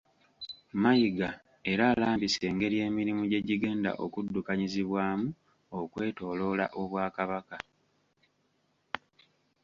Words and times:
Mayiga 0.81 1.29
era 1.71 1.83
alambise 1.93 2.41
engeri 2.51 2.75
emirimu 2.87 3.23
gye 3.31 3.41
gigenda 3.47 3.91
okuddukanyizibwamu 4.05 5.27
okwetooloola 5.79 6.65
Obwakabaka. 6.81 7.57